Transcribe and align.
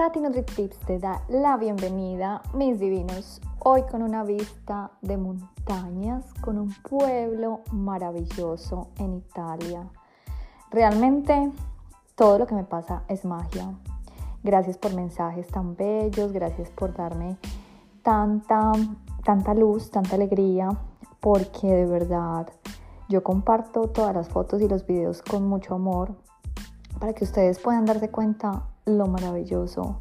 Tati 0.00 0.18
NutriTips 0.18 0.78
te 0.86 0.98
da 0.98 1.20
la 1.28 1.58
bienvenida, 1.58 2.40
mis 2.54 2.80
divinos, 2.80 3.38
hoy 3.58 3.82
con 3.82 4.00
una 4.00 4.24
vista 4.24 4.92
de 5.02 5.18
montañas, 5.18 6.24
con 6.40 6.56
un 6.56 6.72
pueblo 6.88 7.60
maravilloso 7.70 8.88
en 8.96 9.16
Italia. 9.16 9.86
Realmente 10.70 11.52
todo 12.14 12.38
lo 12.38 12.46
que 12.46 12.54
me 12.54 12.64
pasa 12.64 13.02
es 13.08 13.26
magia. 13.26 13.74
Gracias 14.42 14.78
por 14.78 14.94
mensajes 14.94 15.46
tan 15.48 15.76
bellos, 15.76 16.32
gracias 16.32 16.70
por 16.70 16.94
darme 16.94 17.36
tanta, 18.02 18.72
tanta 19.22 19.52
luz, 19.52 19.90
tanta 19.90 20.14
alegría, 20.14 20.70
porque 21.20 21.66
de 21.66 21.84
verdad 21.84 22.48
yo 23.10 23.22
comparto 23.22 23.82
todas 23.88 24.14
las 24.14 24.30
fotos 24.30 24.62
y 24.62 24.68
los 24.68 24.86
videos 24.86 25.20
con 25.20 25.46
mucho 25.46 25.74
amor 25.74 26.14
para 26.98 27.12
que 27.12 27.24
ustedes 27.24 27.58
puedan 27.58 27.84
darse 27.84 28.08
cuenta 28.08 28.69
lo 28.90 29.06
maravilloso 29.06 30.00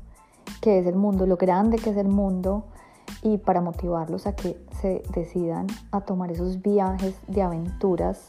que 0.61 0.79
es 0.79 0.87
el 0.87 0.95
mundo, 0.95 1.25
lo 1.25 1.37
grande 1.37 1.77
que 1.77 1.91
es 1.91 1.97
el 1.97 2.07
mundo 2.07 2.65
y 3.21 3.37
para 3.37 3.61
motivarlos 3.61 4.27
a 4.27 4.35
que 4.35 4.57
se 4.81 5.03
decidan 5.13 5.67
a 5.91 6.01
tomar 6.01 6.31
esos 6.31 6.61
viajes 6.61 7.15
de 7.27 7.41
aventuras 7.41 8.25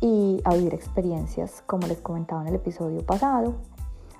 y 0.00 0.40
a 0.44 0.54
vivir 0.54 0.74
experiencias 0.74 1.62
como 1.66 1.86
les 1.86 1.98
comentaba 1.98 2.42
en 2.42 2.48
el 2.48 2.54
episodio 2.54 3.04
pasado. 3.04 3.54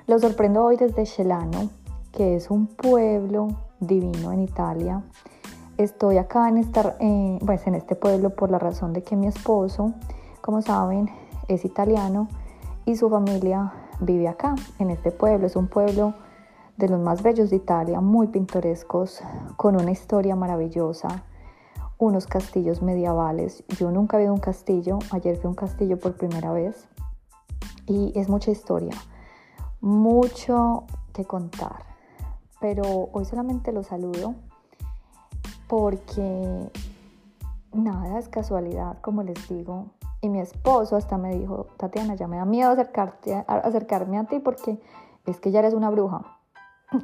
Los 0.06 0.22
sorprendo 0.22 0.64
hoy 0.64 0.76
desde 0.76 1.06
Celano, 1.06 1.70
que 2.12 2.36
es 2.36 2.50
un 2.50 2.66
pueblo 2.66 3.48
divino 3.80 4.32
en 4.32 4.40
Italia. 4.40 5.02
Estoy 5.78 6.18
acá 6.18 6.48
en, 6.48 6.58
esta, 6.58 6.96
eh, 7.00 7.38
pues 7.44 7.66
en 7.66 7.74
este 7.74 7.96
pueblo 7.96 8.30
por 8.30 8.50
la 8.50 8.58
razón 8.58 8.92
de 8.92 9.02
que 9.02 9.16
mi 9.16 9.28
esposo, 9.28 9.94
como 10.42 10.60
saben, 10.60 11.08
es 11.48 11.64
italiano 11.64 12.28
y 12.84 12.96
su 12.96 13.08
familia 13.08 13.72
vive 14.00 14.28
acá, 14.28 14.54
en 14.78 14.90
este 14.90 15.10
pueblo. 15.10 15.46
Es 15.46 15.56
un 15.56 15.68
pueblo 15.68 16.14
de 16.76 16.88
los 16.88 17.00
más 17.00 17.22
bellos 17.22 17.50
de 17.50 17.56
Italia, 17.56 18.00
muy 18.00 18.28
pintorescos, 18.28 19.22
con 19.56 19.76
una 19.76 19.90
historia 19.90 20.34
maravillosa, 20.34 21.24
unos 21.98 22.26
castillos 22.26 22.80
medievales. 22.82 23.62
Yo 23.78 23.90
nunca 23.90 24.20
he 24.20 24.30
un 24.30 24.40
castillo, 24.40 24.98
ayer 25.10 25.36
fui 25.36 25.46
a 25.46 25.50
un 25.50 25.54
castillo 25.54 25.98
por 25.98 26.16
primera 26.16 26.52
vez 26.52 26.88
y 27.86 28.12
es 28.18 28.28
mucha 28.28 28.50
historia, 28.50 28.94
mucho 29.80 30.84
que 31.12 31.24
contar. 31.24 31.84
Pero 32.60 33.10
hoy 33.12 33.24
solamente 33.24 33.72
lo 33.72 33.82
saludo 33.82 34.34
porque 35.68 36.70
nada 37.72 38.18
es 38.18 38.28
casualidad, 38.28 38.98
como 39.00 39.22
les 39.22 39.48
digo, 39.48 39.86
y 40.20 40.28
mi 40.28 40.40
esposo 40.40 40.96
hasta 40.96 41.16
me 41.18 41.36
dijo, 41.36 41.66
Tatiana, 41.76 42.14
ya 42.14 42.26
me 42.26 42.36
da 42.36 42.44
miedo 42.44 42.70
acercarte, 42.70 43.44
acercarme 43.46 44.18
a 44.18 44.24
ti 44.24 44.38
porque 44.38 44.80
es 45.26 45.40
que 45.40 45.50
ya 45.50 45.60
eres 45.60 45.74
una 45.74 45.90
bruja. 45.90 46.22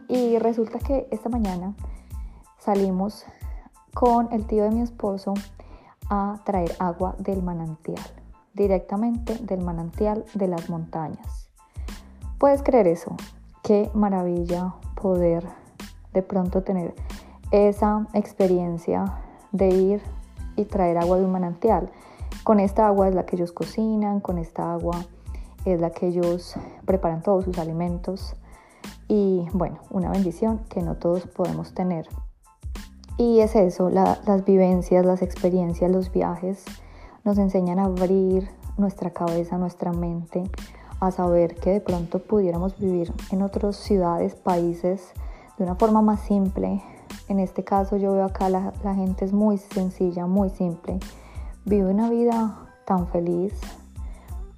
Y 0.08 0.38
resulta 0.38 0.78
que 0.78 1.08
esta 1.10 1.28
mañana 1.28 1.74
salimos 2.58 3.24
con 3.94 4.32
el 4.32 4.46
tío 4.46 4.64
de 4.64 4.70
mi 4.70 4.80
esposo 4.80 5.34
a 6.10 6.40
traer 6.44 6.74
agua 6.78 7.14
del 7.18 7.42
manantial, 7.42 8.04
directamente 8.52 9.36
del 9.38 9.62
manantial 9.62 10.24
de 10.34 10.48
las 10.48 10.68
montañas. 10.68 11.48
¿Puedes 12.38 12.62
creer 12.62 12.86
eso? 12.86 13.16
Qué 13.62 13.90
maravilla 13.94 14.74
poder 15.00 15.46
de 16.12 16.22
pronto 16.22 16.62
tener 16.62 16.94
esa 17.50 18.06
experiencia 18.12 19.22
de 19.52 19.68
ir 19.68 20.02
y 20.56 20.64
traer 20.64 20.98
agua 20.98 21.18
de 21.18 21.24
un 21.24 21.32
manantial. 21.32 21.90
Con 22.46 22.60
esta 22.60 22.86
agua 22.86 23.08
es 23.08 23.14
la 23.16 23.26
que 23.26 23.34
ellos 23.34 23.50
cocinan, 23.50 24.20
con 24.20 24.38
esta 24.38 24.72
agua 24.72 25.04
es 25.64 25.80
la 25.80 25.90
que 25.90 26.06
ellos 26.06 26.54
preparan 26.84 27.20
todos 27.20 27.44
sus 27.44 27.58
alimentos 27.58 28.36
y 29.08 29.48
bueno, 29.52 29.80
una 29.90 30.12
bendición 30.12 30.60
que 30.68 30.80
no 30.80 30.94
todos 30.94 31.26
podemos 31.26 31.74
tener. 31.74 32.08
Y 33.18 33.40
es 33.40 33.56
eso, 33.56 33.90
las 33.90 34.44
vivencias, 34.44 35.04
las 35.04 35.22
experiencias, 35.22 35.90
los 35.90 36.12
viajes 36.12 36.64
nos 37.24 37.36
enseñan 37.38 37.80
a 37.80 37.86
abrir 37.86 38.48
nuestra 38.76 39.10
cabeza, 39.10 39.58
nuestra 39.58 39.92
mente, 39.92 40.44
a 41.00 41.10
saber 41.10 41.56
que 41.56 41.70
de 41.70 41.80
pronto 41.80 42.20
pudiéramos 42.20 42.78
vivir 42.78 43.12
en 43.32 43.42
otras 43.42 43.74
ciudades, 43.74 44.36
países, 44.36 45.14
de 45.58 45.64
una 45.64 45.74
forma 45.74 46.00
más 46.00 46.20
simple. 46.20 46.80
En 47.26 47.40
este 47.40 47.64
caso 47.64 47.96
yo 47.96 48.12
veo 48.12 48.24
acá 48.24 48.48
la, 48.48 48.72
la 48.84 48.94
gente 48.94 49.24
es 49.24 49.32
muy 49.32 49.58
sencilla, 49.58 50.26
muy 50.26 50.50
simple 50.50 51.00
vive 51.66 51.90
una 51.90 52.08
vida 52.08 52.68
tan 52.84 53.08
feliz, 53.08 53.52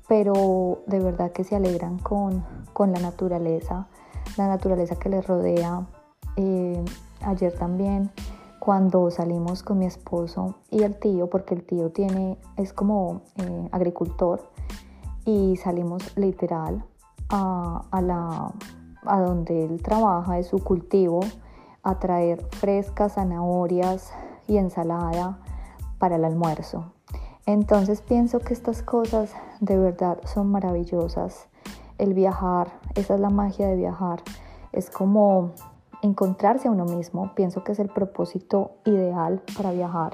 pero 0.08 0.82
de 0.86 1.00
verdad 1.00 1.32
que 1.32 1.42
se 1.42 1.56
alegran 1.56 1.98
con, 1.98 2.44
la 2.78 3.00
naturaleza, 3.00 3.88
la 4.36 4.46
naturaleza 4.46 4.96
que 4.96 5.08
les 5.08 5.26
rodea. 5.26 5.86
Eh, 6.36 6.84
ayer 7.22 7.52
también 7.58 8.12
cuando 8.60 9.10
salimos 9.10 9.62
con 9.62 9.78
mi 9.78 9.86
esposo 9.86 10.56
y 10.70 10.82
el 10.82 10.96
tío, 11.00 11.28
porque 11.28 11.54
el 11.54 11.64
tío 11.64 11.91
tiene, 11.91 12.38
es 12.56 12.72
como 12.72 13.22
eh, 13.36 13.69
agricultor, 13.72 14.42
y 15.25 15.56
salimos 15.56 16.16
literal 16.16 16.84
a, 17.30 17.84
a, 17.90 18.02
la, 18.02 18.52
a 19.06 19.20
donde 19.20 19.64
él 19.64 19.82
trabaja, 19.82 20.34
de 20.34 20.44
su 20.44 20.58
cultivo, 20.58 21.20
a 21.82 21.98
traer 21.98 22.46
frescas, 22.52 23.14
zanahorias 23.14 24.12
y 24.46 24.58
ensalada 24.58 25.38
para 25.98 26.16
el 26.16 26.25
almuerzo. 26.25 26.92
Entonces 27.48 28.03
pienso 28.03 28.41
que 28.41 28.53
estas 28.53 28.82
cosas 28.82 29.32
de 29.60 29.78
verdad 29.78 30.19
son 30.26 30.50
maravillosas. 30.50 31.48
El 31.97 32.12
viajar, 32.12 32.70
esa 32.94 33.14
es 33.14 33.20
la 33.20 33.31
magia 33.31 33.66
de 33.66 33.75
viajar. 33.75 34.20
Es 34.70 34.91
como 34.91 35.53
encontrarse 36.03 36.69
a 36.69 36.70
uno 36.70 36.84
mismo. 36.84 37.34
Pienso 37.34 37.64
que 37.64 37.72
es 37.72 37.78
el 37.78 37.88
propósito 37.88 38.72
ideal 38.84 39.41
para 39.56 39.72
viajar. 39.72 40.12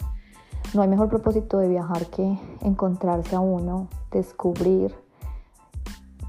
No 0.75 0.83
hay 0.83 0.89
mejor 0.89 1.09
propósito 1.09 1.59
de 1.59 1.67
viajar 1.67 2.07
que 2.07 2.39
encontrarse 2.61 3.35
a 3.35 3.41
uno, 3.41 3.89
descubrir 4.13 4.95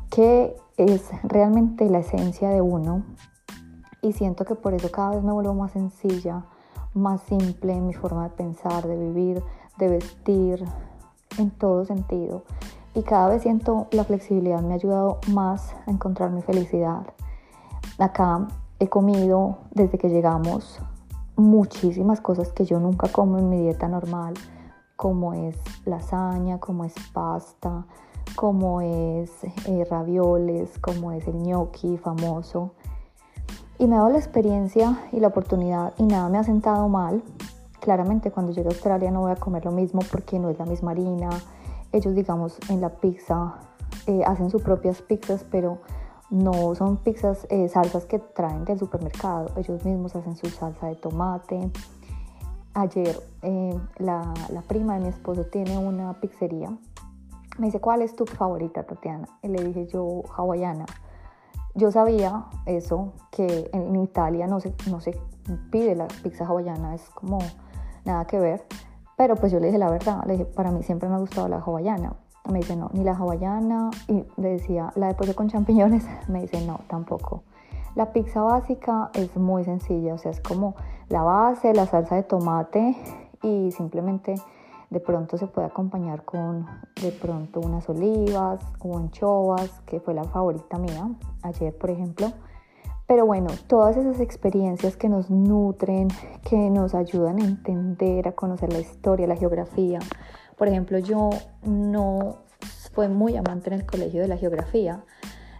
qué 0.09 0.55
es 0.75 1.11
realmente 1.21 1.87
la 1.87 1.99
esencia 1.99 2.49
de 2.49 2.61
uno. 2.61 3.03
Y 4.01 4.13
siento 4.13 4.43
que 4.43 4.55
por 4.55 4.73
eso 4.73 4.89
cada 4.89 5.11
vez 5.11 5.23
me 5.23 5.33
vuelvo 5.33 5.53
más 5.53 5.73
sencilla, 5.73 6.47
más 6.95 7.21
simple 7.21 7.73
en 7.73 7.85
mi 7.85 7.93
forma 7.93 8.23
de 8.23 8.31
pensar, 8.31 8.87
de 8.87 8.97
vivir, 8.97 9.43
de 9.77 9.87
vestir, 9.87 10.65
en 11.37 11.51
todo 11.51 11.85
sentido. 11.85 12.43
Y 12.93 13.03
cada 13.03 13.29
vez 13.29 13.41
siento 13.41 13.87
la 13.91 14.03
flexibilidad 14.05 14.61
me 14.61 14.73
ha 14.73 14.75
ayudado 14.75 15.19
más 15.27 15.75
a 15.85 15.91
encontrar 15.91 16.31
mi 16.31 16.41
felicidad. 16.41 17.05
Acá 17.99 18.47
he 18.79 18.87
comido 18.87 19.57
desde 19.71 19.97
que 19.97 20.09
llegamos 20.09 20.79
muchísimas 21.35 22.21
cosas 22.21 22.51
que 22.53 22.65
yo 22.65 22.79
nunca 22.79 23.09
como 23.09 23.37
en 23.37 23.49
mi 23.49 23.57
dieta 23.57 23.87
normal, 23.87 24.33
como 24.95 25.33
es 25.33 25.57
lasaña, 25.85 26.59
como 26.59 26.85
es 26.85 26.93
pasta, 27.13 27.85
como 28.35 28.81
es 28.81 29.31
eh, 29.65 29.85
ravioles, 29.89 30.77
como 30.79 31.11
es 31.11 31.27
el 31.27 31.35
gnocchi 31.35 31.97
famoso. 31.97 32.71
Y 33.77 33.87
me 33.87 33.95
ha 33.95 33.99
dado 33.99 34.11
la 34.11 34.17
experiencia 34.17 34.99
y 35.11 35.19
la 35.19 35.27
oportunidad 35.27 35.93
y 35.97 36.03
nada 36.03 36.29
me 36.29 36.37
ha 36.37 36.43
sentado 36.43 36.87
mal 36.87 37.21
Claramente 37.85 38.31
cuando 38.31 38.51
llegue 38.51 38.69
a 38.69 38.71
Australia 38.71 39.11
no 39.11 39.21
voy 39.21 39.31
a 39.31 39.35
comer 39.35 39.63
lo 39.63 39.71
mismo 39.71 39.99
porque 40.11 40.39
no 40.39 40.49
es 40.49 40.57
la 40.57 40.65
misma 40.65 40.89
harina. 40.89 41.29
Ellos, 41.91 42.15
digamos, 42.15 42.57
en 42.67 42.81
la 42.81 42.89
pizza 42.89 43.59
eh, 44.07 44.23
hacen 44.25 44.49
sus 44.49 44.63
propias 44.63 45.03
pizzas, 45.03 45.45
pero 45.51 45.77
no 46.31 46.73
son 46.73 46.97
pizzas, 46.97 47.45
eh, 47.51 47.69
salsas 47.69 48.07
que 48.07 48.17
traen 48.17 48.65
del 48.65 48.79
supermercado. 48.79 49.51
Ellos 49.55 49.85
mismos 49.85 50.15
hacen 50.15 50.35
su 50.35 50.47
salsa 50.47 50.87
de 50.87 50.95
tomate. 50.95 51.69
Ayer 52.73 53.21
eh, 53.43 53.79
la, 53.99 54.33
la, 54.49 54.63
prima 54.63 54.95
de 54.95 55.01
mi 55.01 55.09
esposo 55.09 55.43
tiene 55.43 55.77
una 55.77 56.19
pizzería. 56.19 56.75
Me 57.59 57.67
dice, 57.67 57.79
¿cuál 57.79 58.01
es 58.01 58.15
tu 58.15 58.25
favorita, 58.25 58.81
Tatiana? 58.81 59.27
Y 59.43 59.49
le 59.49 59.63
dije 59.63 59.85
yo, 59.85 60.23
hawaiana. 60.35 60.87
Yo 61.75 61.91
sabía 61.91 62.45
eso, 62.65 63.13
que 63.29 63.69
en 63.73 63.95
Italia 63.97 64.47
no 64.47 64.59
se, 64.59 64.73
no 64.89 65.01
se 65.01 65.15
pide 65.69 65.93
la 65.93 66.07
pizza 66.23 66.47
hawaiana, 66.47 66.95
es 66.95 67.07
como 67.11 67.37
nada 68.05 68.25
que 68.25 68.39
ver. 68.39 68.65
Pero 69.17 69.35
pues 69.35 69.51
yo 69.51 69.59
le 69.59 69.67
dije 69.67 69.77
la 69.77 69.89
verdad, 69.89 70.23
le 70.25 70.33
dije, 70.33 70.45
para 70.45 70.71
mí 70.71 70.83
siempre 70.83 71.09
me 71.09 71.15
ha 71.15 71.19
gustado 71.19 71.47
la 71.47 71.57
hawaiana. 71.57 72.13
Me 72.49 72.59
dice, 72.59 72.75
no, 72.75 72.89
ni 72.93 73.03
la 73.03 73.13
hawaiana. 73.13 73.89
Y 74.07 74.23
le 74.37 74.49
decía, 74.49 74.91
la 74.95 75.07
de 75.07 75.13
pollo 75.15 75.35
con 75.35 75.49
champiñones. 75.49 76.05
Me 76.27 76.41
dice, 76.41 76.65
no, 76.65 76.79
tampoco. 76.87 77.43
La 77.95 78.11
pizza 78.11 78.41
básica 78.41 79.09
es 79.13 79.35
muy 79.37 79.63
sencilla, 79.63 80.13
o 80.13 80.17
sea, 80.17 80.31
es 80.31 80.41
como 80.41 80.75
la 81.07 81.23
base, 81.23 81.73
la 81.73 81.85
salsa 81.85 82.15
de 82.15 82.23
tomate 82.23 82.95
y 83.41 83.71
simplemente 83.71 84.35
de 84.89 84.99
pronto 84.99 85.37
se 85.37 85.47
puede 85.47 85.67
acompañar 85.67 86.25
con 86.25 86.65
de 87.01 87.11
pronto 87.11 87.61
unas 87.61 87.87
olivas 87.87 88.59
o 88.79 88.97
anchovas, 88.97 89.69
que 89.85 90.01
fue 90.01 90.13
la 90.13 90.25
favorita 90.25 90.77
mía 90.77 91.09
ayer, 91.41 91.77
por 91.77 91.89
ejemplo. 91.89 92.27
Pero 93.07 93.25
bueno, 93.25 93.49
todas 93.67 93.97
esas 93.97 94.19
experiencias 94.19 94.97
que 94.97 95.09
nos 95.09 95.29
nutren, 95.29 96.07
que 96.49 96.57
nos 96.71 96.95
ayudan 96.95 97.39
a 97.39 97.45
entender, 97.45 98.27
a 98.27 98.31
conocer 98.31 98.73
la 98.73 98.79
historia, 98.79 99.27
la 99.27 99.35
geografía. 99.35 99.99
Por 100.57 100.67
ejemplo, 100.67 100.97
yo 100.97 101.29
no 101.63 102.37
fui 102.93 103.07
muy 103.07 103.35
amante 103.35 103.69
en 103.69 103.81
el 103.81 103.85
colegio 103.85 104.21
de 104.21 104.27
la 104.27 104.37
geografía 104.37 105.03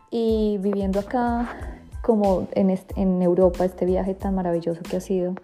y 0.10 0.58
viviendo 0.60 1.00
acá 1.00 1.80
como 2.02 2.48
en, 2.54 2.76
en 2.96 3.22
Europa, 3.22 3.66
este 3.66 3.86
viaje 3.86 4.16
tan 4.16 4.36
maravilloso 4.36 4.82
que 4.82 4.98
ha 4.98 5.00
sido, 5.00 5.36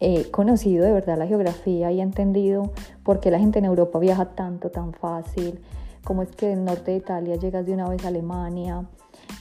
he 0.00 0.30
conocido 0.30 0.84
de 0.84 0.92
verdad 0.92 1.18
la 1.18 1.26
geografía 1.26 1.92
y 1.92 2.00
he 2.00 2.02
entendido 2.02 2.72
por 3.04 3.20
qué 3.20 3.30
la 3.30 3.38
gente 3.38 3.58
en 3.58 3.66
Europa 3.66 3.98
viaja 3.98 4.34
tanto, 4.34 4.70
tan 4.70 4.92
fácil, 4.94 5.60
cómo 6.04 6.22
es 6.22 6.30
que 6.34 6.48
del 6.48 6.64
norte 6.64 6.92
de 6.92 6.96
Italia 6.98 7.36
llegas 7.36 7.66
de 7.66 7.72
una 7.72 7.88
vez 7.88 8.04
a 8.04 8.08
Alemania 8.08 8.84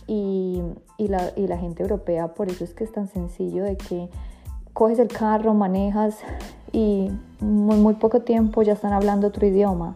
y, 0.08 0.62
y, 0.98 1.08
la, 1.08 1.32
y 1.36 1.48
la 1.48 1.58
gente 1.58 1.84
europea, 1.84 2.34
por 2.34 2.50
eso 2.50 2.64
es 2.64 2.74
que 2.74 2.84
es 2.84 2.92
tan 2.92 3.08
sencillo 3.08 3.64
de 3.64 3.78
que 3.78 4.10
coges 4.74 5.00
el 5.00 5.08
carro, 5.08 5.54
manejas 5.54 6.18
y 6.72 7.10
muy, 7.40 7.78
muy 7.78 7.94
poco 7.96 8.22
tiempo 8.22 8.62
ya 8.62 8.74
están 8.74 8.94
hablando 8.94 9.28
otro 9.28 9.46
idioma. 9.46 9.96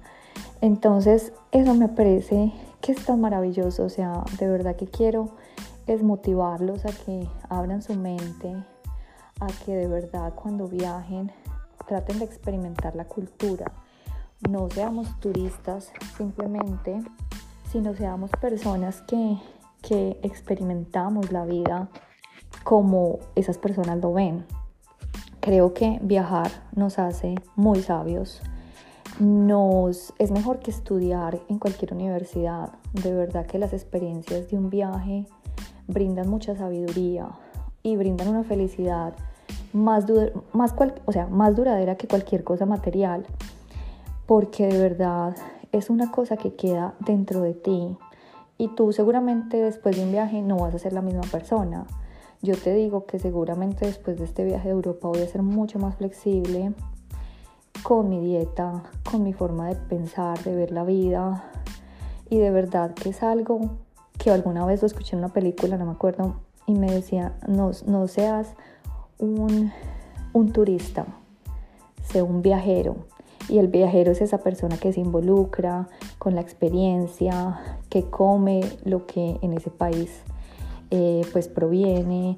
Entonces 0.61 1.33
eso 1.51 1.73
me 1.73 1.89
parece 1.89 2.53
que 2.81 2.93
es 2.93 3.05
tan 3.05 3.21
maravilloso, 3.21 3.83
o 3.83 3.89
sea, 3.89 4.23
de 4.39 4.47
verdad 4.47 4.75
que 4.75 4.87
quiero 4.87 5.29
es 5.87 6.03
motivarlos 6.03 6.85
a 6.85 6.89
que 6.89 7.27
abran 7.49 7.81
su 7.81 7.95
mente, 7.95 8.55
a 9.39 9.47
que 9.65 9.75
de 9.75 9.87
verdad 9.87 10.33
cuando 10.35 10.67
viajen 10.67 11.31
traten 11.87 12.19
de 12.19 12.25
experimentar 12.25 12.95
la 12.95 13.05
cultura. 13.05 13.71
No 14.47 14.69
seamos 14.69 15.19
turistas 15.19 15.91
simplemente, 16.15 17.01
sino 17.71 17.95
seamos 17.95 18.29
personas 18.39 19.01
que, 19.01 19.37
que 19.81 20.19
experimentamos 20.23 21.31
la 21.31 21.45
vida 21.45 21.89
como 22.63 23.19
esas 23.35 23.57
personas 23.57 23.99
lo 23.99 24.13
ven. 24.13 24.45
Creo 25.39 25.73
que 25.73 25.99
viajar 26.01 26.51
nos 26.75 26.99
hace 26.99 27.35
muy 27.55 27.81
sabios. 27.81 28.41
Nos, 29.19 30.13
es 30.17 30.31
mejor 30.31 30.59
que 30.59 30.71
estudiar 30.71 31.39
en 31.49 31.59
cualquier 31.59 31.93
universidad. 31.93 32.73
De 32.93 33.13
verdad 33.13 33.45
que 33.45 33.59
las 33.59 33.73
experiencias 33.73 34.49
de 34.49 34.57
un 34.57 34.69
viaje 34.69 35.25
brindan 35.87 36.29
mucha 36.29 36.55
sabiduría 36.55 37.29
y 37.81 37.95
brindan 37.95 38.27
una 38.27 38.43
felicidad 38.43 39.13
más, 39.73 40.05
más, 40.53 40.75
o 41.05 41.11
sea, 41.11 41.27
más 41.27 41.55
duradera 41.55 41.95
que 41.95 42.07
cualquier 42.07 42.43
cosa 42.43 42.65
material, 42.65 43.25
porque 44.25 44.67
de 44.67 44.77
verdad 44.77 45.35
es 45.71 45.89
una 45.89 46.11
cosa 46.11 46.37
que 46.37 46.55
queda 46.55 46.95
dentro 46.99 47.41
de 47.41 47.53
ti 47.53 47.97
y 48.59 48.67
tú 48.75 48.93
seguramente 48.93 49.57
después 49.57 49.95
de 49.95 50.03
un 50.03 50.11
viaje 50.11 50.43
no 50.43 50.57
vas 50.57 50.75
a 50.75 50.79
ser 50.79 50.93
la 50.93 51.01
misma 51.01 51.23
persona. 51.31 51.87
Yo 52.43 52.55
te 52.55 52.75
digo 52.75 53.07
que 53.07 53.17
seguramente 53.17 53.87
después 53.87 54.19
de 54.19 54.25
este 54.25 54.43
viaje 54.43 54.67
de 54.67 54.75
Europa 54.75 55.07
voy 55.07 55.21
a 55.21 55.27
ser 55.27 55.41
mucho 55.41 55.79
más 55.79 55.95
flexible 55.95 56.73
con 57.81 58.09
mi 58.09 58.19
dieta, 58.19 58.83
con 59.09 59.23
mi 59.23 59.33
forma 59.33 59.69
de 59.69 59.75
pensar, 59.75 60.43
de 60.43 60.53
ver 60.53 60.71
la 60.71 60.83
vida 60.83 61.45
y 62.29 62.37
de 62.37 62.51
verdad 62.51 62.93
que 62.93 63.09
es 63.09 63.23
algo 63.23 63.61
que 64.17 64.29
alguna 64.29 64.65
vez 64.65 64.81
lo 64.81 64.87
escuché 64.87 65.15
en 65.15 65.23
una 65.23 65.33
película, 65.33 65.77
no 65.77 65.85
me 65.85 65.93
acuerdo, 65.93 66.35
y 66.67 66.73
me 66.73 66.91
decía, 66.91 67.33
no, 67.47 67.71
no 67.87 68.07
seas 68.07 68.53
un, 69.17 69.71
turista, 70.53 71.05
sea 72.03 72.23
un 72.23 72.41
viajero. 72.41 72.97
Y 73.49 73.57
el 73.57 73.67
viajero 73.67 74.11
es 74.11 74.21
esa 74.21 74.37
persona 74.39 74.77
que 74.77 74.93
se 74.93 75.01
involucra 75.01 75.87
con 76.19 76.35
la 76.35 76.41
experiencia, 76.41 77.59
que 77.89 78.03
come 78.03 78.61
lo 78.85 79.07
que 79.07 79.37
en 79.41 79.53
ese 79.53 79.71
país 79.71 80.21
eh, 80.91 81.21
pues 81.33 81.47
proviene. 81.47 82.37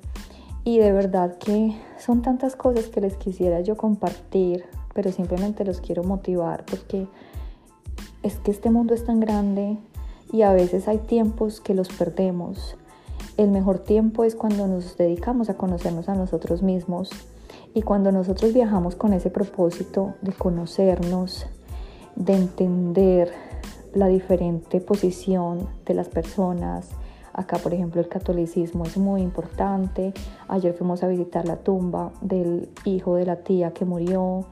Y 0.63 0.79
de 0.79 0.91
verdad 0.91 1.37
que 1.37 1.75
son 1.99 2.21
tantas 2.21 2.55
cosas 2.55 2.87
que 2.87 3.01
les 3.01 3.17
quisiera 3.17 3.61
yo 3.61 3.75
compartir, 3.75 4.63
pero 4.93 5.11
simplemente 5.11 5.65
los 5.65 5.81
quiero 5.81 6.03
motivar 6.03 6.65
porque 6.65 7.07
es 8.23 8.37
que 8.39 8.51
este 8.51 8.69
mundo 8.69 8.93
es 8.93 9.03
tan 9.05 9.19
grande 9.19 9.77
y 10.31 10.43
a 10.43 10.53
veces 10.53 10.87
hay 10.87 10.99
tiempos 10.99 11.59
que 11.59 11.73
los 11.73 11.89
perdemos 11.89 12.77
el 13.37 13.49
mejor 13.49 13.79
tiempo 13.79 14.23
es 14.23 14.35
cuando 14.35 14.67
nos 14.67 14.97
dedicamos 14.97 15.49
a 15.49 15.55
conocernos 15.55 16.09
a 16.09 16.15
nosotros 16.15 16.61
mismos 16.61 17.09
y 17.73 17.81
cuando 17.81 18.11
nosotros 18.11 18.53
viajamos 18.53 18.95
con 18.95 19.13
ese 19.13 19.29
propósito 19.29 20.15
de 20.21 20.33
conocernos, 20.33 21.45
de 22.15 22.33
entender 22.33 23.31
la 23.93 24.07
diferente 24.07 24.81
posición 24.81 25.67
de 25.85 25.93
las 25.93 26.09
personas. 26.09 26.89
Acá, 27.33 27.57
por 27.57 27.73
ejemplo, 27.73 28.01
el 28.01 28.09
catolicismo 28.09 28.83
es 28.85 28.97
muy 28.97 29.21
importante. 29.21 30.13
Ayer 30.47 30.73
fuimos 30.73 31.03
a 31.03 31.07
visitar 31.07 31.45
la 31.47 31.57
tumba 31.57 32.11
del 32.21 32.69
hijo 32.83 33.15
de 33.15 33.25
la 33.25 33.37
tía 33.37 33.71
que 33.71 33.85
murió 33.85 34.45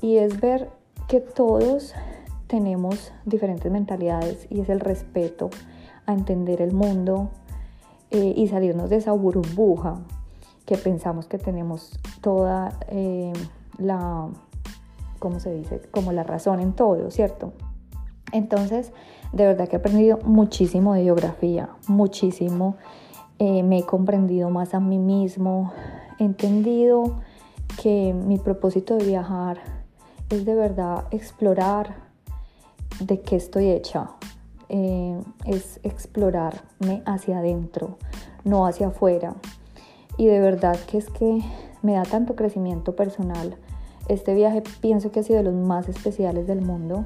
y 0.00 0.16
es 0.16 0.40
ver 0.40 0.70
que 1.08 1.20
todos 1.20 1.94
tenemos 2.46 3.12
diferentes 3.26 3.70
mentalidades 3.70 4.46
y 4.50 4.60
es 4.60 4.68
el 4.68 4.80
respeto 4.80 5.50
a 6.06 6.12
entender 6.12 6.60
el 6.62 6.72
mundo, 6.72 7.30
eh, 8.10 8.32
y 8.36 8.46
salirnos 8.46 8.90
de 8.90 8.96
esa 8.96 9.10
burbuja 9.10 9.98
que 10.66 10.76
pensamos 10.76 11.26
que 11.26 11.38
tenemos 11.38 11.98
toda 12.20 12.78
eh, 12.88 13.32
la, 13.78 14.28
¿cómo 15.18 15.40
se 15.40 15.54
dice? 15.54 15.80
Como 15.90 16.12
la 16.12 16.22
razón 16.22 16.60
en 16.60 16.72
todo, 16.72 17.10
¿cierto? 17.10 17.52
Entonces, 18.32 18.92
de 19.32 19.46
verdad 19.46 19.68
que 19.68 19.76
he 19.76 19.78
aprendido 19.78 20.18
muchísimo 20.24 20.94
de 20.94 21.04
geografía, 21.04 21.68
muchísimo. 21.86 22.76
Eh, 23.38 23.62
me 23.62 23.78
he 23.78 23.82
comprendido 23.82 24.48
más 24.50 24.74
a 24.74 24.80
mí 24.80 24.98
mismo, 24.98 25.72
he 26.18 26.24
entendido 26.24 27.20
que 27.82 28.14
mi 28.14 28.38
propósito 28.38 28.96
de 28.96 29.04
viajar 29.04 29.58
es 30.30 30.44
de 30.44 30.54
verdad 30.54 31.06
explorar 31.10 31.96
de 33.00 33.20
qué 33.20 33.36
estoy 33.36 33.70
hecha, 33.70 34.10
eh, 34.68 35.20
es 35.46 35.80
explorarme 35.82 37.02
hacia 37.06 37.38
adentro, 37.38 37.98
no 38.44 38.66
hacia 38.66 38.88
afuera. 38.88 39.34
Y 40.16 40.26
de 40.26 40.40
verdad 40.40 40.76
que 40.90 40.98
es 40.98 41.10
que 41.10 41.40
me 41.82 41.94
da 41.94 42.02
tanto 42.02 42.34
crecimiento 42.34 42.96
personal. 42.96 43.56
Este 44.08 44.34
viaje 44.34 44.62
pienso 44.80 45.10
que 45.10 45.20
ha 45.20 45.22
sido 45.22 45.38
de 45.38 45.44
los 45.44 45.54
más 45.54 45.88
especiales 45.88 46.46
del 46.46 46.60
mundo 46.60 47.04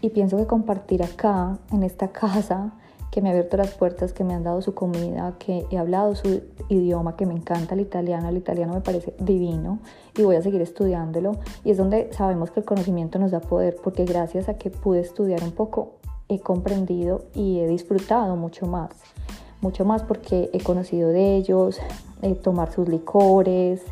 y 0.00 0.10
pienso 0.10 0.36
que 0.36 0.46
compartir 0.46 1.02
acá, 1.02 1.58
en 1.72 1.82
esta 1.82 2.08
casa, 2.08 2.72
que 3.10 3.20
me 3.20 3.28
ha 3.28 3.32
abierto 3.32 3.56
las 3.56 3.74
puertas, 3.74 4.12
que 4.12 4.24
me 4.24 4.34
han 4.34 4.44
dado 4.44 4.62
su 4.62 4.74
comida, 4.74 5.34
que 5.38 5.66
he 5.70 5.78
hablado 5.78 6.14
su 6.14 6.42
idioma, 6.68 7.16
que 7.16 7.26
me 7.26 7.34
encanta 7.34 7.74
el 7.74 7.80
italiano, 7.80 8.28
el 8.28 8.36
italiano 8.36 8.72
me 8.72 8.80
parece 8.80 9.14
divino 9.18 9.80
y 10.16 10.22
voy 10.22 10.36
a 10.36 10.42
seguir 10.42 10.62
estudiándolo. 10.62 11.38
Y 11.64 11.72
es 11.72 11.76
donde 11.76 12.12
sabemos 12.12 12.50
que 12.50 12.60
el 12.60 12.66
conocimiento 12.66 13.18
nos 13.18 13.32
da 13.32 13.40
poder, 13.40 13.76
porque 13.82 14.04
gracias 14.04 14.48
a 14.48 14.54
que 14.54 14.70
pude 14.70 15.00
estudiar 15.00 15.42
un 15.42 15.52
poco, 15.52 15.96
he 16.28 16.38
comprendido 16.38 17.24
y 17.34 17.58
he 17.58 17.66
disfrutado 17.66 18.36
mucho 18.36 18.66
más. 18.66 18.90
Mucho 19.60 19.84
más 19.84 20.02
porque 20.02 20.48
he 20.54 20.62
conocido 20.62 21.10
de 21.10 21.36
ellos, 21.36 21.78
eh, 22.22 22.34
tomar 22.34 22.72
sus 22.72 22.88
licores, 22.88 23.82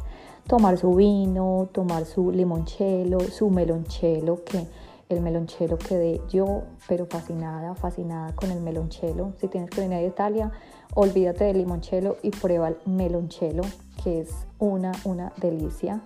tomar 0.47 0.79
su 0.79 0.95
vino, 0.95 1.69
tomar 1.73 2.07
su 2.07 2.33
limonchelo, 2.33 3.21
su 3.21 3.51
melonchelo, 3.51 4.45
que 4.45 4.67
el 5.11 5.21
melonchelo 5.21 5.77
quedé 5.77 6.23
yo, 6.31 6.63
pero 6.89 7.05
fascinada, 7.05 7.75
fascinada 7.75 8.35
con 8.35 8.51
el 8.51 8.61
melonchelo. 8.61 9.35
Si 9.39 9.49
tienes 9.49 9.69
que 9.69 9.83
venir 9.83 9.99
a 9.99 10.03
Italia, 10.03 10.53
olvídate 10.95 11.45
del 11.45 11.59
limonchelo 11.59 12.17
y 12.23 12.31
prueba 12.31 12.69
el 12.69 12.77
melonchelo, 12.87 13.63
que 14.03 14.21
es 14.21 14.47
una, 14.59 14.93
una 15.05 15.33
delicia. 15.37 16.01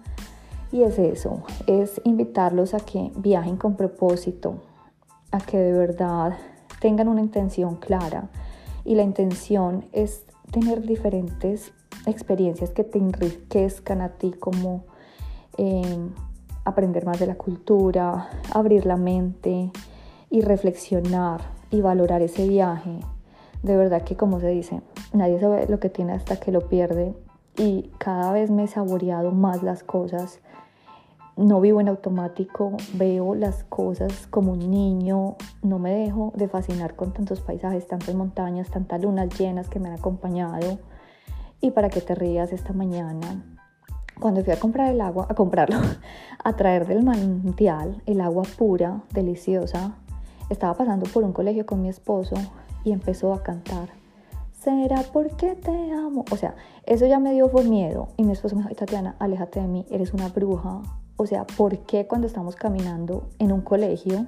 Y 0.72 0.82
es 0.82 0.98
eso, 0.98 1.42
es 1.68 2.00
invitarlos 2.04 2.74
a 2.74 2.80
que 2.80 3.12
viajen 3.16 3.56
con 3.56 3.76
propósito, 3.76 4.56
a 5.30 5.38
que 5.38 5.58
de 5.58 5.72
verdad 5.72 6.36
tengan 6.80 7.06
una 7.06 7.20
intención 7.20 7.76
clara 7.76 8.28
y 8.84 8.94
la 8.94 9.02
intención 9.02 9.86
es 9.92 10.24
tener 10.50 10.82
diferentes 10.82 11.72
experiencias 12.06 12.70
que 12.70 12.84
te 12.84 12.98
enriquezcan 12.98 14.00
a 14.00 14.10
ti 14.10 14.32
como 14.32 14.84
em, 15.56 16.10
aprender 16.64 17.04
más 17.04 17.18
de 17.18 17.26
la 17.26 17.36
cultura, 17.36 18.28
abrir 18.52 18.86
la 18.86 18.96
mente 18.96 19.70
y 20.30 20.40
reflexionar 20.40 21.40
y 21.70 21.80
valorar 21.80 22.22
ese 22.22 22.48
viaje. 22.48 23.00
De 23.62 23.76
verdad 23.76 24.02
que 24.02 24.16
como 24.16 24.40
se 24.40 24.48
dice, 24.48 24.82
nadie 25.12 25.40
sabe 25.40 25.66
lo 25.68 25.78
que 25.78 25.88
tiene 25.88 26.12
hasta 26.12 26.38
que 26.38 26.52
lo 26.52 26.68
pierde 26.68 27.14
y 27.56 27.90
cada 27.98 28.32
vez 28.32 28.50
me 28.50 28.64
he 28.64 28.68
saboreado 28.68 29.30
más 29.30 29.62
las 29.62 29.82
cosas 29.82 30.40
no 31.36 31.60
vivo 31.60 31.80
en 31.80 31.88
automático, 31.88 32.76
veo 32.94 33.34
las 33.34 33.64
cosas 33.64 34.26
como 34.28 34.52
un 34.52 34.70
niño, 34.70 35.36
no 35.62 35.78
me 35.78 35.94
dejo 35.94 36.32
de 36.36 36.48
fascinar 36.48 36.94
con 36.94 37.12
tantos 37.12 37.40
paisajes, 37.40 37.86
tantas 37.86 38.14
montañas, 38.14 38.70
tantas 38.70 39.02
lunas 39.02 39.28
llenas 39.38 39.68
que 39.68 39.80
me 39.80 39.88
han 39.88 39.98
acompañado. 39.98 40.78
Y 41.60 41.70
para 41.70 41.88
que 41.88 42.00
te 42.00 42.14
rías 42.14 42.52
esta 42.52 42.72
mañana, 42.72 43.44
cuando 44.20 44.44
fui 44.44 44.52
a 44.52 44.60
comprar 44.60 44.92
el 44.92 45.00
agua, 45.00 45.26
a 45.28 45.34
comprarlo, 45.34 45.78
a 46.44 46.56
traer 46.56 46.86
del 46.86 47.02
manantial 47.02 48.02
el 48.06 48.20
agua 48.20 48.44
pura, 48.58 49.02
deliciosa, 49.12 49.96
estaba 50.50 50.74
pasando 50.74 51.06
por 51.06 51.24
un 51.24 51.32
colegio 51.32 51.64
con 51.64 51.80
mi 51.80 51.88
esposo 51.88 52.34
y 52.84 52.92
empezó 52.92 53.32
a 53.32 53.42
cantar. 53.42 53.88
¿Será 54.52 55.02
porque 55.12 55.56
te 55.56 55.92
amo? 55.92 56.24
O 56.30 56.36
sea, 56.36 56.54
eso 56.84 57.06
ya 57.06 57.18
me 57.18 57.32
dio 57.32 57.50
por 57.50 57.64
miedo. 57.64 58.08
Y 58.16 58.22
mi 58.22 58.32
esposo 58.32 58.54
me 58.54 58.62
dijo, 58.62 58.74
Tatiana, 58.74 59.16
aléjate 59.18 59.60
de 59.60 59.66
mí, 59.66 59.86
eres 59.90 60.14
una 60.14 60.28
bruja, 60.28 60.82
o 61.22 61.26
sea, 61.26 61.46
¿por 61.46 61.78
qué 61.78 62.06
cuando 62.08 62.26
estamos 62.26 62.56
caminando 62.56 63.28
en 63.38 63.52
un 63.52 63.60
colegio 63.60 64.26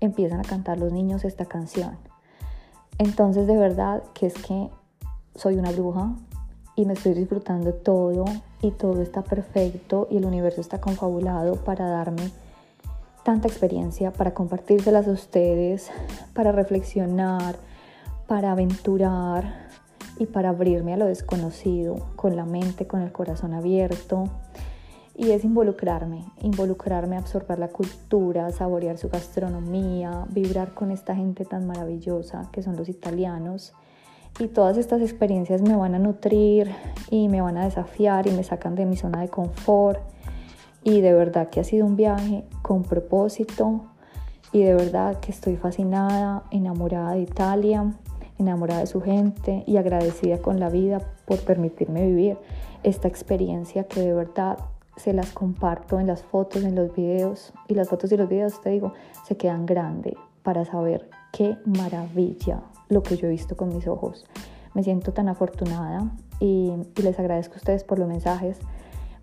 empiezan 0.00 0.40
a 0.40 0.42
cantar 0.42 0.76
los 0.76 0.92
niños 0.92 1.24
esta 1.24 1.44
canción? 1.44 1.96
Entonces, 2.98 3.46
de 3.46 3.56
verdad 3.56 4.02
que 4.12 4.26
es 4.26 4.34
que 4.34 4.68
soy 5.36 5.56
una 5.56 5.70
bruja 5.70 6.16
y 6.74 6.84
me 6.84 6.94
estoy 6.94 7.14
disfrutando 7.14 7.74
todo 7.74 8.24
y 8.60 8.72
todo 8.72 9.02
está 9.02 9.22
perfecto 9.22 10.08
y 10.10 10.16
el 10.16 10.24
universo 10.24 10.60
está 10.60 10.80
confabulado 10.80 11.56
para 11.56 11.86
darme 11.86 12.32
tanta 13.22 13.46
experiencia, 13.46 14.12
para 14.12 14.34
compartírselas 14.34 15.06
a 15.06 15.12
ustedes, 15.12 15.90
para 16.34 16.50
reflexionar, 16.50 17.56
para 18.26 18.50
aventurar 18.50 19.68
y 20.18 20.26
para 20.26 20.48
abrirme 20.48 20.94
a 20.94 20.96
lo 20.96 21.06
desconocido 21.06 22.08
con 22.16 22.34
la 22.34 22.44
mente, 22.44 22.88
con 22.88 23.02
el 23.02 23.12
corazón 23.12 23.54
abierto. 23.54 24.24
Y 25.18 25.30
es 25.30 25.44
involucrarme, 25.44 26.26
involucrarme, 26.42 27.16
absorber 27.16 27.58
la 27.58 27.68
cultura, 27.68 28.50
saborear 28.50 28.98
su 28.98 29.08
gastronomía, 29.08 30.26
vibrar 30.28 30.74
con 30.74 30.90
esta 30.90 31.16
gente 31.16 31.44
tan 31.44 31.66
maravillosa 31.66 32.50
que 32.52 32.62
son 32.62 32.76
los 32.76 32.88
italianos 32.90 33.72
y 34.38 34.48
todas 34.48 34.76
estas 34.76 35.00
experiencias 35.00 35.62
me 35.62 35.74
van 35.74 35.94
a 35.94 35.98
nutrir 35.98 36.70
y 37.10 37.28
me 37.28 37.40
van 37.40 37.56
a 37.56 37.64
desafiar 37.64 38.26
y 38.26 38.32
me 38.32 38.44
sacan 38.44 38.74
de 38.74 38.84
mi 38.84 38.96
zona 38.96 39.22
de 39.22 39.28
confort. 39.28 40.00
Y 40.84 41.00
de 41.00 41.14
verdad 41.14 41.48
que 41.48 41.60
ha 41.60 41.64
sido 41.64 41.86
un 41.86 41.96
viaje 41.96 42.44
con 42.62 42.82
propósito 42.82 43.86
y 44.52 44.62
de 44.62 44.74
verdad 44.74 45.20
que 45.20 45.32
estoy 45.32 45.56
fascinada, 45.56 46.44
enamorada 46.50 47.12
de 47.12 47.20
Italia, 47.20 47.94
enamorada 48.38 48.80
de 48.80 48.86
su 48.86 49.00
gente 49.00 49.64
y 49.66 49.78
agradecida 49.78 50.38
con 50.38 50.60
la 50.60 50.68
vida 50.68 51.00
por 51.24 51.40
permitirme 51.40 52.06
vivir 52.06 52.36
esta 52.82 53.08
experiencia 53.08 53.84
que 53.84 54.00
de 54.00 54.12
verdad 54.12 54.58
se 54.96 55.12
las 55.12 55.32
comparto 55.32 56.00
en 56.00 56.06
las 56.06 56.22
fotos, 56.22 56.64
en 56.64 56.74
los 56.74 56.94
videos 56.94 57.52
y 57.68 57.74
las 57.74 57.88
fotos 57.88 58.10
y 58.12 58.16
los 58.16 58.28
videos, 58.28 58.60
te 58.60 58.70
digo, 58.70 58.92
se 59.26 59.36
quedan 59.36 59.66
grandes 59.66 60.14
para 60.42 60.64
saber 60.64 61.08
qué 61.32 61.56
maravilla 61.64 62.62
lo 62.88 63.02
que 63.02 63.16
yo 63.16 63.26
he 63.26 63.30
visto 63.30 63.56
con 63.56 63.74
mis 63.74 63.86
ojos. 63.86 64.24
Me 64.74 64.82
siento 64.82 65.12
tan 65.12 65.28
afortunada 65.28 66.10
y, 66.40 66.72
les 67.02 67.18
agradezco 67.18 67.54
a 67.54 67.56
ustedes 67.56 67.84
por 67.84 67.98
los 67.98 68.08
mensajes 68.08 68.58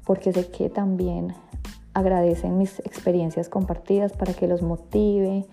porque 0.05 0.33
sé 0.33 0.49
que 0.49 0.69
también 0.69 1.33
agradecen 1.93 2.57
mis 2.57 2.79
experiencias 2.79 3.49
compartidas 3.49 4.13
para 4.13 4.33
que 4.33 4.47
los 4.47 4.61
motive 4.61 5.45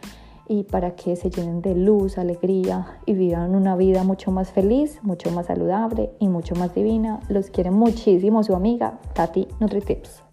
y 0.50 0.64
para 0.64 0.96
que 0.96 1.14
se 1.14 1.30
llenen 1.30 1.62
de 1.62 1.76
luz, 1.76 2.18
alegría 2.18 2.98
y 3.06 3.14
vivan 3.14 3.54
una 3.54 3.76
vida 3.76 4.02
mucho 4.02 4.32
más 4.32 4.50
feliz, 4.50 4.98
mucho 5.02 5.30
más 5.30 5.46
saludable 5.46 6.10
y 6.18 6.26
mucho 6.26 6.56
más 6.56 6.74
divina. 6.74 7.20
Los 7.28 7.50
quiere 7.50 7.70
muchísimo 7.70 8.42
su 8.42 8.56
amiga 8.56 8.98
Tati 9.14 9.46
NutriTips. 9.60 10.29